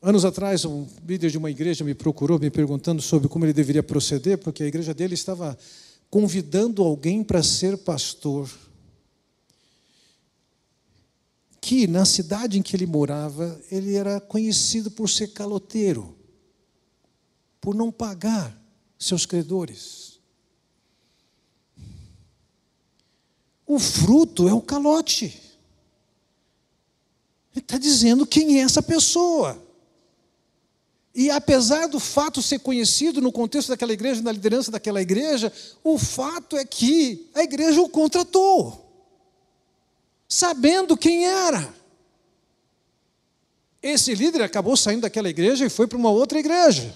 [0.00, 3.82] Anos atrás, um líder de uma igreja me procurou, me perguntando sobre como ele deveria
[3.82, 5.58] proceder, porque a igreja dele estava
[6.08, 8.48] convidando alguém para ser pastor
[11.60, 16.16] que na cidade em que ele morava, ele era conhecido por ser caloteiro,
[17.60, 18.56] por não pagar
[18.98, 20.18] seus credores.
[23.66, 25.26] O fruto é o calote.
[27.52, 29.62] Ele está dizendo quem é essa pessoa.
[31.14, 35.98] E apesar do fato ser conhecido no contexto daquela igreja, na liderança daquela igreja, o
[35.98, 38.87] fato é que a igreja o contratou
[40.28, 41.74] sabendo quem era.
[43.82, 46.94] Esse líder acabou saindo daquela igreja e foi para uma outra igreja.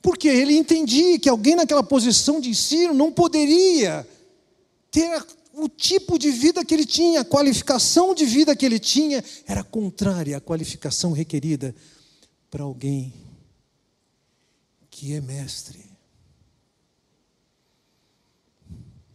[0.00, 4.06] Porque ele entendia que alguém naquela posição de ensino não poderia
[4.90, 9.24] ter o tipo de vida que ele tinha, a qualificação de vida que ele tinha,
[9.46, 11.74] era contrária à qualificação requerida
[12.50, 13.12] para alguém
[14.90, 15.93] que é mestre.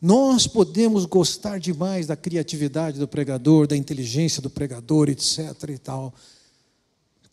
[0.02, 5.40] Nós podemos gostar demais da criatividade do pregador, da inteligência do pregador, etc.
[5.70, 6.14] e tal.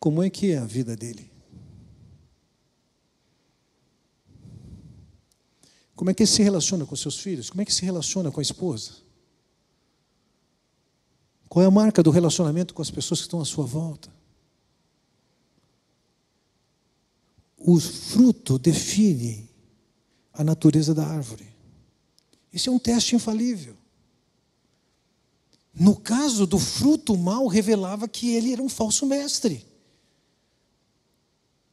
[0.01, 1.31] Como é que é a vida dele?
[5.95, 7.49] Como é que ele se relaciona com seus filhos?
[7.49, 8.93] Como é que se relaciona com a esposa?
[11.49, 14.13] Qual é a marca do relacionamento com as pessoas que estão à sua volta?
[17.57, 19.49] O fruto define
[20.35, 21.56] a natureza da árvore.
[22.57, 23.77] Esse é um teste infalível.
[25.75, 29.67] No caso do fruto mal, revelava que ele era um falso mestre.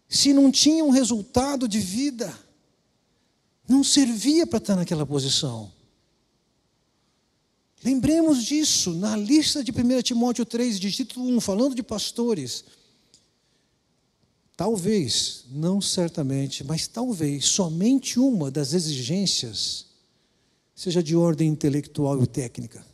[0.09, 2.37] Se não tinha um resultado de vida,
[3.65, 5.71] não servia para estar naquela posição.
[7.81, 12.65] Lembremos disso na lista de 1 Timóteo 3, de título 1, falando de pastores.
[14.57, 19.92] Talvez, não certamente, mas talvez somente uma das exigências
[20.75, 22.85] seja de ordem intelectual e técnica,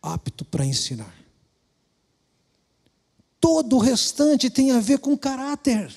[0.00, 1.14] apto para ensinar.
[3.40, 5.92] Todo o restante tem a ver com caráter.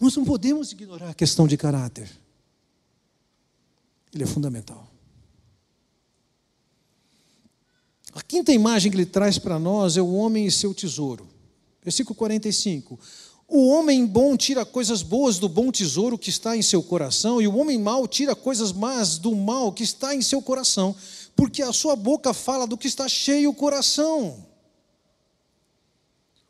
[0.00, 2.10] Nós não podemos ignorar a questão de caráter.
[4.14, 4.90] Ele é fundamental.
[8.14, 11.28] A quinta imagem que ele traz para nós é o homem e seu tesouro.
[11.82, 12.98] Versículo 45.
[13.52, 17.48] O homem bom tira coisas boas do bom tesouro que está em seu coração, e
[17.48, 20.94] o homem mau tira coisas más do mal que está em seu coração,
[21.34, 24.46] porque a sua boca fala do que está cheio o coração.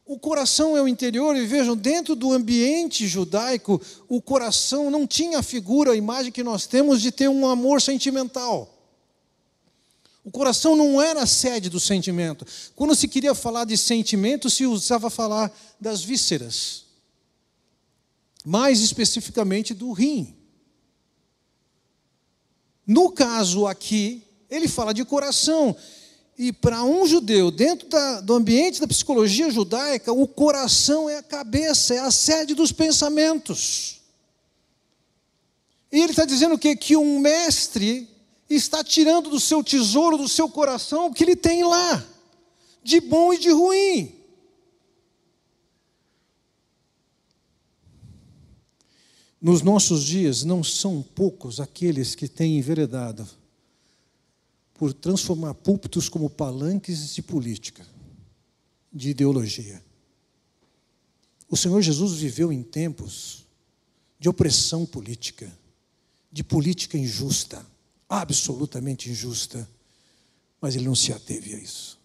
[0.04, 5.38] O coração é o interior, e vejam, dentro do ambiente judaico, o coração não tinha
[5.38, 8.76] a figura, a imagem que nós temos de ter um amor sentimental.
[10.22, 12.44] O coração não era a sede do sentimento.
[12.76, 16.89] Quando se queria falar de sentimento, se usava falar das vísceras.
[18.44, 20.36] Mais especificamente do rim.
[22.86, 25.76] No caso aqui, ele fala de coração.
[26.36, 31.22] E para um judeu, dentro da, do ambiente da psicologia judaica, o coração é a
[31.22, 34.00] cabeça, é a sede dos pensamentos.
[35.92, 36.74] E ele está dizendo o quê?
[36.74, 38.08] Que um mestre
[38.48, 42.04] está tirando do seu tesouro, do seu coração, o que ele tem lá,
[42.82, 44.19] de bom e de ruim.
[49.40, 53.26] Nos nossos dias, não são poucos aqueles que têm enveredado
[54.74, 57.86] por transformar púlpitos como palanques de política,
[58.92, 59.82] de ideologia.
[61.48, 63.46] O Senhor Jesus viveu em tempos
[64.18, 65.52] de opressão política,
[66.32, 67.64] de política injusta,
[68.08, 69.68] absolutamente injusta,
[70.60, 71.99] mas ele não se ateve a isso.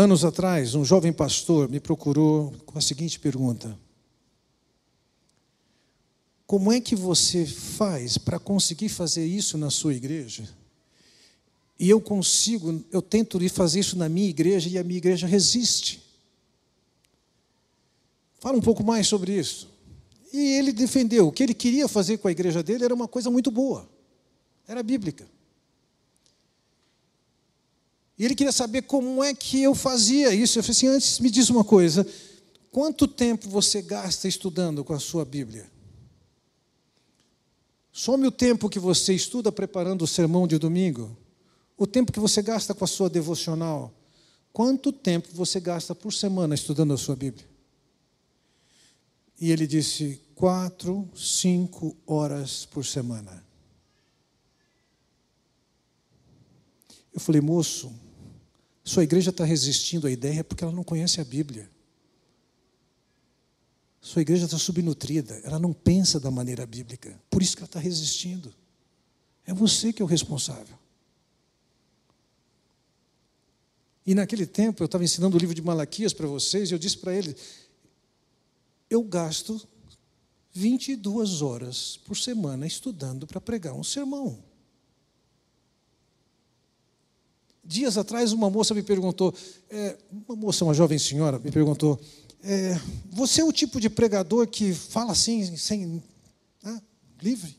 [0.00, 3.78] Anos atrás, um jovem pastor me procurou com a seguinte pergunta:
[6.46, 10.48] como é que você faz para conseguir fazer isso na sua igreja?
[11.78, 16.02] E eu consigo, eu tento fazer isso na minha igreja e a minha igreja resiste.
[18.38, 19.68] Fala um pouco mais sobre isso.
[20.32, 23.30] E ele defendeu, o que ele queria fazer com a igreja dele era uma coisa
[23.30, 23.86] muito boa,
[24.66, 25.28] era bíblica.
[28.20, 30.58] E ele queria saber como é que eu fazia isso.
[30.58, 32.06] Eu falei assim: antes me diz uma coisa,
[32.70, 35.72] quanto tempo você gasta estudando com a sua Bíblia?
[37.90, 41.16] Some o tempo que você estuda preparando o sermão de domingo,
[41.78, 43.90] o tempo que você gasta com a sua devocional.
[44.52, 47.48] Quanto tempo você gasta por semana estudando a sua Bíblia?
[49.40, 53.42] E ele disse: quatro, cinco horas por semana.
[57.14, 57.90] Eu falei, moço,
[58.84, 61.70] sua igreja está resistindo à ideia porque ela não conhece a Bíblia.
[64.00, 67.78] Sua igreja está subnutrida, ela não pensa da maneira bíblica, por isso que ela está
[67.78, 68.52] resistindo.
[69.46, 70.78] É você que é o responsável.
[74.06, 76.96] E naquele tempo eu estava ensinando o livro de Malaquias para vocês e eu disse
[76.96, 77.36] para ele:
[78.88, 79.60] eu gasto
[80.52, 84.42] 22 horas por semana estudando para pregar um sermão.
[87.70, 89.32] Dias atrás, uma moça me perguntou,
[89.70, 92.00] é, uma moça, uma jovem senhora, me perguntou:
[92.42, 92.76] é,
[93.08, 96.02] você é o tipo de pregador que fala assim, sem
[96.64, 96.82] né,
[97.22, 97.56] livre?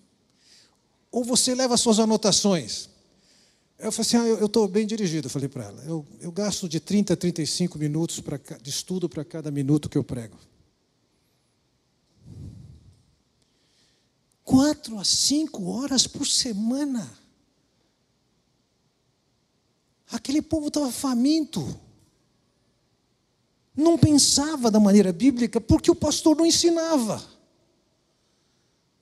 [1.09, 2.89] Ou você leva suas anotações?
[3.79, 5.81] Eu falei assim, ah, eu estou bem dirigido, falei para ela.
[5.85, 9.97] Eu, eu gasto de 30 a 35 minutos pra, de estudo para cada minuto que
[9.97, 10.37] eu prego.
[14.43, 17.20] Quatro a cinco horas por semana.
[20.11, 21.79] Aquele povo estava faminto
[23.75, 27.23] não pensava da maneira bíblica porque o pastor não ensinava.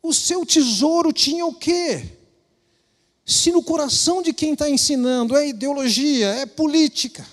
[0.02, 2.18] O seu tesouro tinha o quê?
[3.26, 7.26] Se no coração de quem está ensinando é ideologia, é política,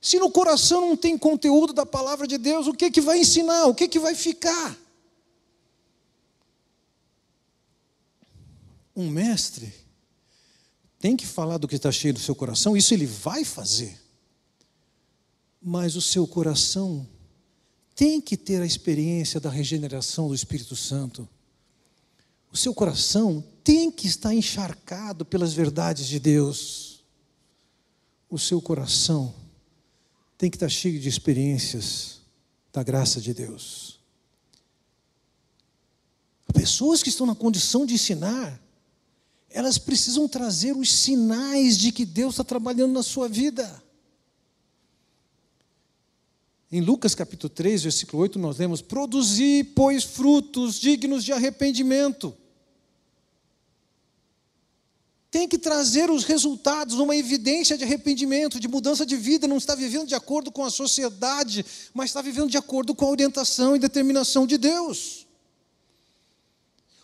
[0.00, 3.66] se no coração não tem conteúdo da palavra de Deus, o que, que vai ensinar?
[3.66, 4.76] O que, que vai ficar?
[8.94, 9.72] Um mestre
[11.02, 14.00] tem que falar do que está cheio do seu coração, isso ele vai fazer
[15.62, 17.06] mas o seu coração
[17.94, 21.28] tem que ter a experiência da regeneração do Espírito Santo.
[22.50, 27.04] O seu coração tem que estar encharcado pelas verdades de Deus.
[28.28, 29.32] O seu coração
[30.36, 32.20] tem que estar cheio de experiências
[32.72, 34.00] da graça de Deus.
[36.52, 38.60] Pessoas que estão na condição de ensinar,
[39.54, 43.82] elas precisam trazer os sinais de que Deus está trabalhando na sua vida.
[46.70, 52.34] Em Lucas capítulo 3, versículo 8, nós lemos: Produzi, pois, frutos dignos de arrependimento.
[55.30, 59.74] Tem que trazer os resultados, uma evidência de arrependimento, de mudança de vida, não está
[59.74, 63.78] vivendo de acordo com a sociedade, mas está vivendo de acordo com a orientação e
[63.78, 65.26] determinação de Deus.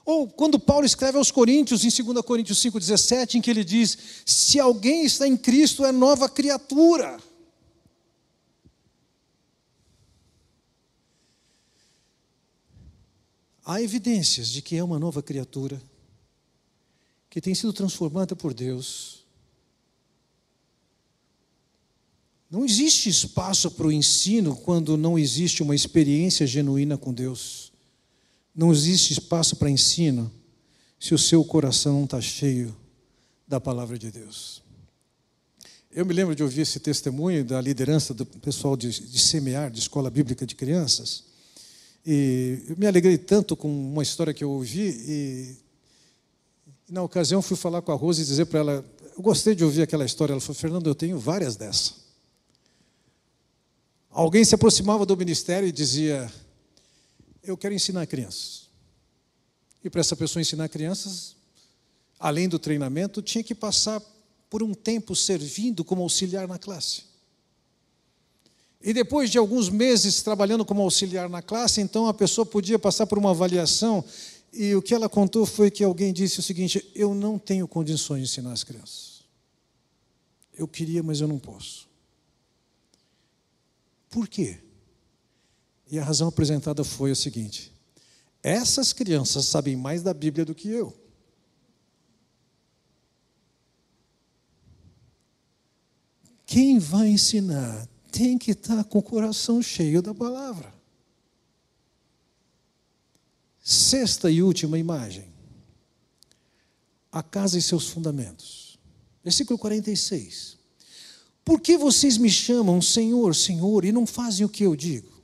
[0.08, 4.58] Ou quando Paulo escreve aos Coríntios, em 2 Coríntios 5,17, em que ele diz: Se
[4.58, 7.20] alguém está em Cristo, é nova criatura.
[13.62, 15.78] Há evidências de que é uma nova criatura,
[17.28, 19.26] que tem sido transformada por Deus,
[22.50, 27.70] Não existe espaço para o ensino quando não existe uma experiência genuína com Deus.
[28.58, 30.28] Não existe espaço para ensino
[30.98, 32.74] se o seu coração não está cheio
[33.46, 34.64] da palavra de Deus.
[35.92, 39.78] Eu me lembro de ouvir esse testemunho da liderança do pessoal de, de semear, de
[39.78, 41.22] escola bíblica de crianças.
[42.04, 44.88] E eu me alegrei tanto com uma história que eu ouvi.
[44.88, 45.56] E,
[46.90, 48.84] na ocasião, fui falar com a Rose e dizer para ela:
[49.16, 50.32] Eu gostei de ouvir aquela história.
[50.32, 51.94] Ela falou: Fernando, eu tenho várias dessas.
[54.10, 56.28] Alguém se aproximava do ministério e dizia:
[57.48, 58.68] Eu quero ensinar crianças.
[59.82, 61.34] E para essa pessoa ensinar crianças,
[62.20, 64.02] além do treinamento, tinha que passar
[64.50, 67.04] por um tempo servindo como auxiliar na classe.
[68.82, 73.06] E depois de alguns meses trabalhando como auxiliar na classe, então a pessoa podia passar
[73.06, 74.04] por uma avaliação.
[74.52, 78.18] E o que ela contou foi que alguém disse o seguinte: Eu não tenho condições
[78.18, 79.22] de ensinar as crianças.
[80.54, 81.88] Eu queria, mas eu não posso.
[84.10, 84.58] Por quê?
[85.90, 87.72] E a razão apresentada foi a seguinte:
[88.42, 90.96] essas crianças sabem mais da Bíblia do que eu.
[96.46, 100.72] Quem vai ensinar tem que estar com o coração cheio da palavra.
[103.62, 105.30] Sexta e última imagem.
[107.12, 108.78] A casa e seus fundamentos.
[109.22, 110.56] Versículo 46.
[111.44, 115.17] Por que vocês me chamam Senhor, Senhor e não fazem o que eu digo?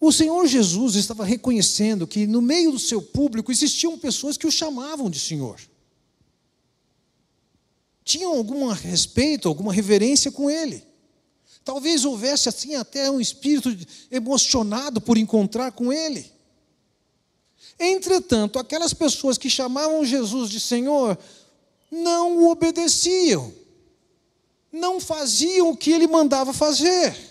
[0.00, 4.50] O Senhor Jesus estava reconhecendo que no meio do seu público existiam pessoas que o
[4.50, 5.60] chamavam de Senhor
[8.10, 10.84] tinham algum respeito, alguma reverência com ele.
[11.64, 13.68] Talvez houvesse assim até um espírito
[14.10, 16.28] emocionado por encontrar com ele.
[17.78, 21.16] Entretanto, aquelas pessoas que chamavam Jesus de Senhor
[21.88, 23.52] não o obedeciam,
[24.72, 27.29] não faziam o que ele mandava fazer.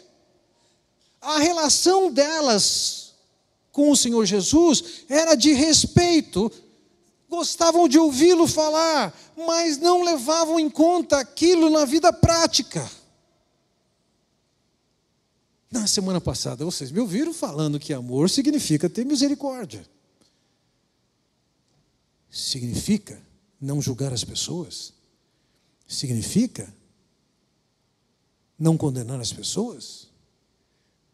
[1.22, 3.14] A relação delas
[3.72, 6.52] com o Senhor Jesus era de respeito,
[7.30, 12.90] gostavam de ouvi-lo falar, mas não levavam em conta aquilo na vida prática.
[15.72, 19.88] Na semana passada, vocês me ouviram falando que amor significa ter misericórdia.
[22.30, 23.22] Significa
[23.62, 24.94] não julgar as pessoas.
[25.88, 26.74] Significa
[28.58, 30.09] não condenar as pessoas.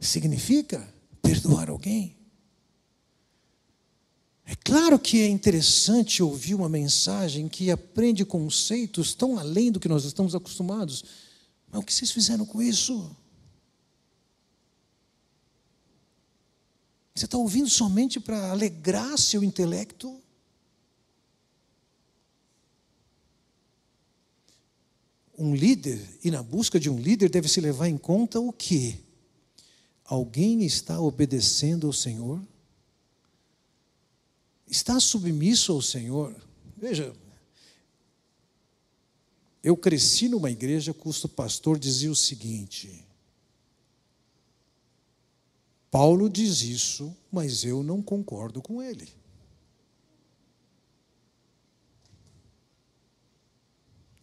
[0.05, 0.87] Significa
[1.21, 2.15] perdoar alguém.
[4.45, 9.89] É claro que é interessante ouvir uma mensagem que aprende conceitos tão além do que
[9.89, 11.03] nós estamos acostumados.
[11.67, 13.15] Mas o que vocês fizeram com isso?
[17.15, 20.21] Você está ouvindo somente para alegrar seu intelecto?
[25.37, 29.04] Um líder, e na busca de um líder, deve se levar em conta o que?
[30.05, 32.41] Alguém está obedecendo ao Senhor?
[34.67, 36.35] está submisso ao Senhor.
[36.75, 37.15] Veja,
[39.63, 43.05] eu cresci numa igreja cujo pastor dizia o seguinte:
[45.89, 49.07] Paulo diz isso, mas eu não concordo com ele.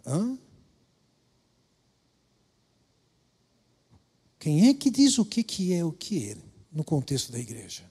[0.05, 0.37] Hã?
[4.43, 6.37] Quem é que diz o que, que é o que é
[6.73, 7.85] no contexto da igreja?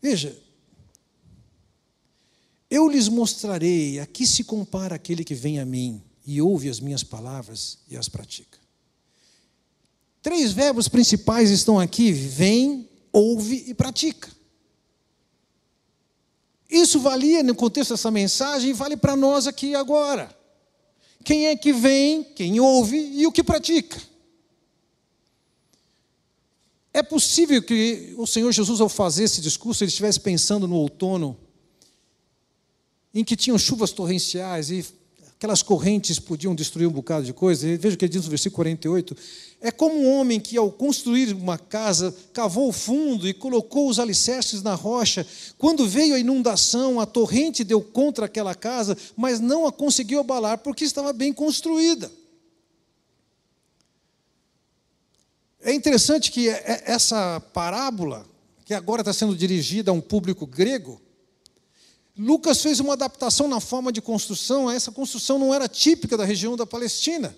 [0.00, 0.34] Veja,
[2.70, 6.80] eu lhes mostrarei a que se compara aquele que vem a mim e ouve as
[6.80, 8.58] minhas palavras e as pratica.
[10.22, 14.34] Três verbos principais estão aqui: vem, ouve e pratica.
[16.66, 20.34] Isso valia no contexto dessa mensagem e vale para nós aqui agora.
[21.26, 24.00] Quem é que vem, quem ouve e o que pratica?
[26.94, 31.36] É possível que o Senhor Jesus, ao fazer esse discurso, ele estivesse pensando no outono,
[33.12, 34.86] em que tinham chuvas torrenciais e
[35.36, 37.76] aquelas correntes podiam destruir um bocado de coisa.
[37.76, 39.16] Veja o que ele diz no versículo 48.
[39.60, 43.98] É como um homem que, ao construir uma casa, cavou o fundo e colocou os
[43.98, 45.26] alicerces na rocha.
[45.58, 50.58] Quando veio a inundação, a torrente deu contra aquela casa, mas não a conseguiu abalar
[50.58, 52.10] porque estava bem construída.
[55.60, 58.24] É interessante que é, é, essa parábola,
[58.64, 61.00] que agora está sendo dirigida a um público grego,
[62.18, 64.70] Lucas fez uma adaptação na forma de construção.
[64.70, 67.36] Essa construção não era típica da região da Palestina,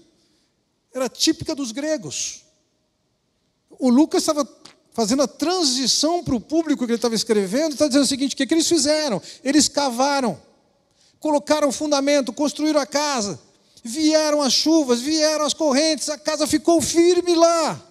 [0.94, 2.42] era típica dos gregos.
[3.78, 4.48] O Lucas estava
[4.92, 8.36] fazendo a transição para o público que ele estava escrevendo, está dizendo o seguinte: o
[8.36, 9.20] que, que eles fizeram?
[9.42, 10.40] Eles cavaram,
[11.18, 13.38] colocaram o fundamento, construíram a casa,
[13.82, 17.84] vieram as chuvas, vieram as correntes, a casa ficou firme lá.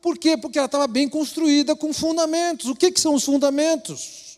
[0.00, 0.38] Por quê?
[0.38, 2.70] Porque ela estava bem construída com fundamentos.
[2.70, 4.29] O que, que são os fundamentos?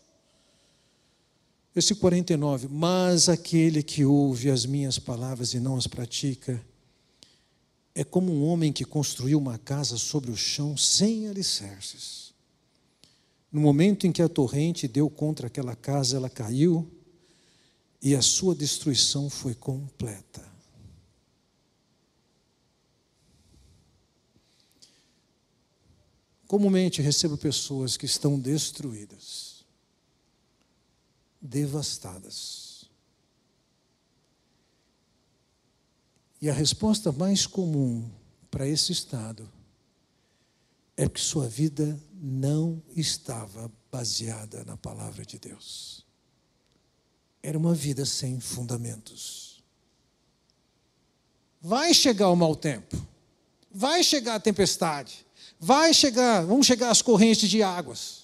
[1.73, 6.63] Versículo 49: Mas aquele que ouve as minhas palavras e não as pratica,
[7.95, 12.33] é como um homem que construiu uma casa sobre o chão sem alicerces.
[13.51, 16.91] No momento em que a torrente deu contra aquela casa, ela caiu
[18.01, 20.43] e a sua destruição foi completa.
[26.47, 29.52] Comumente recebo pessoas que estão destruídas,
[31.43, 32.85] devastadas.
[36.41, 38.09] E a resposta mais comum
[38.49, 39.47] para esse estado
[40.97, 46.05] é que sua vida não estava baseada na palavra de Deus.
[47.41, 49.61] Era uma vida sem fundamentos.
[51.61, 52.95] Vai chegar o mau tempo,
[53.71, 55.25] vai chegar a tempestade,
[55.65, 58.22] Vai chegar, vão chegar as correntes de águas.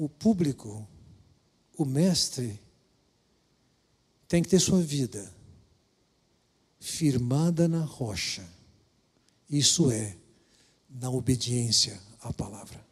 [0.00, 0.88] O público,
[1.76, 2.58] o mestre,
[4.26, 5.30] tem que ter sua vida
[6.78, 8.48] firmada na rocha.
[9.50, 10.16] Isso é,
[10.88, 12.82] na obediência à palavra.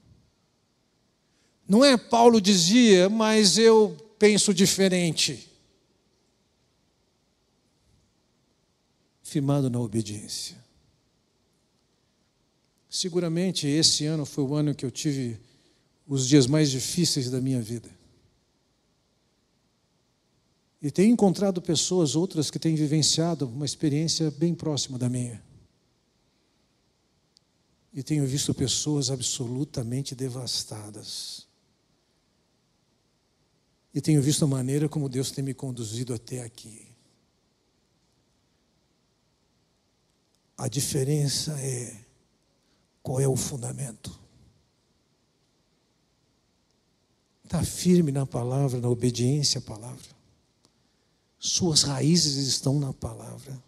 [1.66, 5.50] Não é Paulo dizia, mas eu penso diferente.
[9.22, 10.56] firmado na obediência.
[12.88, 15.47] Seguramente esse ano foi o ano que eu tive
[16.08, 17.90] os dias mais difíceis da minha vida.
[20.80, 25.42] E tenho encontrado pessoas, outras que têm vivenciado uma experiência bem próxima da minha.
[27.92, 31.46] E tenho visto pessoas absolutamente devastadas.
[33.92, 36.86] E tenho visto a maneira como Deus tem me conduzido até aqui.
[40.56, 42.04] A diferença é
[43.02, 44.27] qual é o fundamento.
[47.48, 50.18] Está firme na palavra, na obediência à palavra.
[51.38, 53.58] Suas raízes estão na palavra.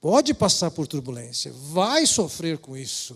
[0.00, 3.14] Pode passar por turbulência, vai sofrer com isso,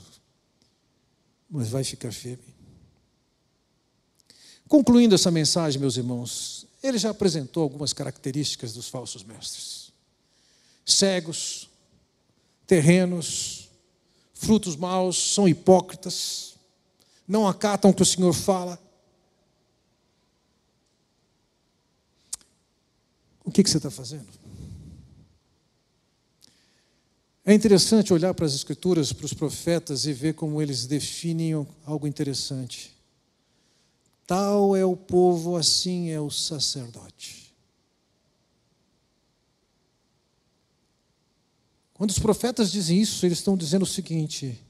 [1.49, 2.55] mas vai ficar firme.
[4.69, 9.87] Concluindo essa mensagem, meus irmãos, ele já apresentou algumas características dos falsos mestres
[10.85, 11.69] cegos,
[12.67, 13.71] terrenos,
[14.35, 16.56] frutos maus, são hipócritas,
[17.27, 18.79] não acatam o que o Senhor fala.
[23.45, 24.27] O que, que você está fazendo?
[27.45, 32.07] É interessante olhar para as Escrituras, para os profetas e ver como eles definem algo
[32.07, 32.93] interessante.
[34.27, 37.55] Tal é o povo, assim é o sacerdote.
[41.95, 44.61] Quando os profetas dizem isso, eles estão dizendo o seguinte: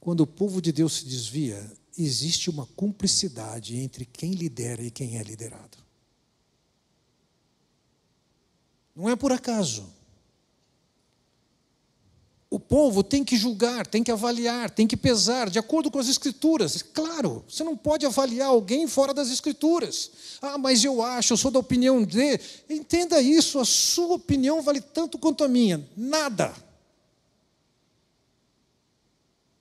[0.00, 5.18] quando o povo de Deus se desvia, existe uma cumplicidade entre quem lidera e quem
[5.18, 5.78] é liderado.
[8.96, 9.86] Não é por acaso.
[12.50, 16.08] O povo tem que julgar, tem que avaliar, tem que pesar, de acordo com as
[16.08, 16.82] Escrituras.
[16.82, 20.10] Claro, você não pode avaliar alguém fora das Escrituras.
[20.42, 22.40] Ah, mas eu acho, eu sou da opinião de.
[22.68, 25.88] Entenda isso, a sua opinião vale tanto quanto a minha.
[25.96, 26.52] Nada.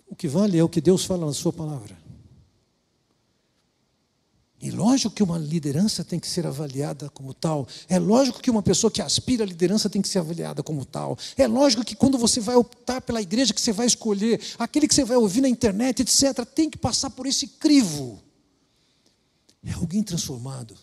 [0.07, 1.97] O que vale é o que Deus fala na Sua palavra.
[4.61, 7.65] E lógico que uma liderança tem que ser avaliada como tal.
[7.87, 11.17] É lógico que uma pessoa que aspira à liderança tem que ser avaliada como tal.
[11.37, 14.93] É lógico que quando você vai optar pela igreja que você vai escolher, aquele que
[14.93, 18.21] você vai ouvir na internet, etc., tem que passar por esse crivo.
[19.63, 20.75] É alguém transformado.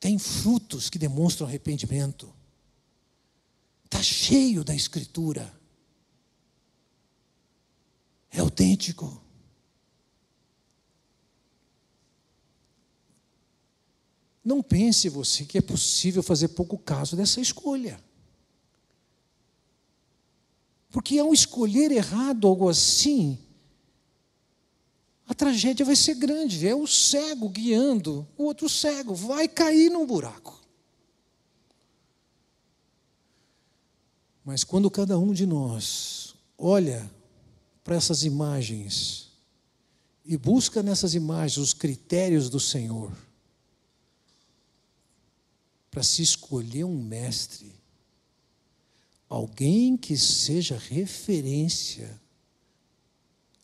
[0.00, 2.32] Tem frutos que demonstram arrependimento.
[3.84, 5.61] Está cheio da Escritura.
[8.32, 9.20] É autêntico.
[14.44, 18.02] Não pense você que é possível fazer pouco caso dessa escolha.
[20.90, 23.38] Porque ao escolher errado algo assim,
[25.26, 26.66] a tragédia vai ser grande.
[26.66, 30.60] É o cego guiando o outro cego, vai cair num buraco.
[34.44, 37.08] Mas quando cada um de nós olha
[37.82, 39.30] para essas imagens
[40.24, 43.12] e busca nessas imagens os critérios do Senhor,
[45.90, 47.74] para se escolher um mestre,
[49.28, 52.20] alguém que seja referência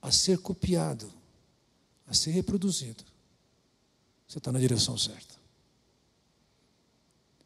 [0.03, 1.13] a ser copiado,
[2.07, 3.05] a ser reproduzido,
[4.27, 5.37] você está na direção certa.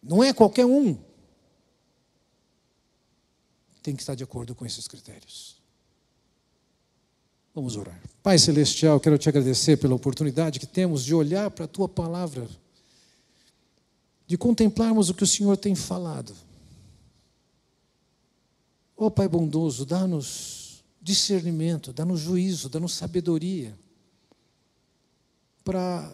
[0.02, 0.98] Não é qualquer um.
[3.82, 5.61] Tem que estar de acordo com esses critérios.
[7.54, 8.00] Vamos orar.
[8.22, 12.48] Pai Celestial, quero te agradecer pela oportunidade que temos de olhar para a tua palavra,
[14.26, 16.32] de contemplarmos o que o Senhor tem falado.
[18.96, 23.76] Ó oh, Pai bondoso, dá-nos discernimento, dá-nos juízo, dá-nos sabedoria
[25.64, 26.10] para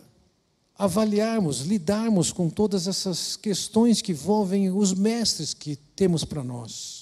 [0.76, 6.97] avaliarmos, lidarmos com todas essas questões que envolvem os mestres que temos para nós.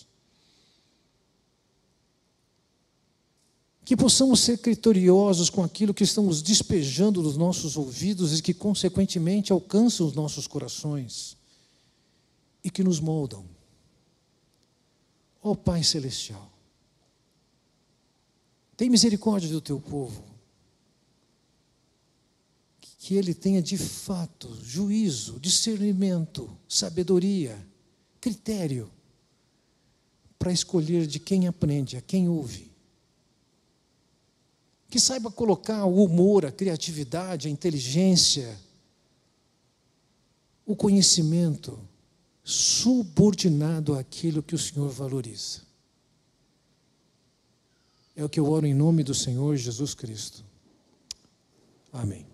[3.86, 9.52] Que possamos ser criteriosos com aquilo que estamos despejando dos nossos ouvidos e que, consequentemente,
[9.52, 11.36] alcançam os nossos corações
[12.64, 13.44] e que nos moldam.
[15.40, 16.50] Ó oh, Pai Celestial,
[18.76, 20.24] tem misericórdia do teu povo,
[22.98, 27.56] que ele tenha de fato juízo, discernimento, sabedoria,
[28.20, 28.90] critério
[30.36, 32.65] para escolher de quem aprende, a quem ouve
[34.88, 38.56] que saiba colocar o humor, a criatividade, a inteligência,
[40.64, 41.78] o conhecimento
[42.42, 45.62] subordinado àquilo que o Senhor valoriza.
[48.14, 50.44] É o que eu oro em nome do Senhor Jesus Cristo.
[51.92, 52.26] Amém.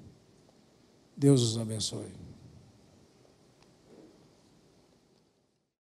[1.17, 2.13] Deus os abençoe.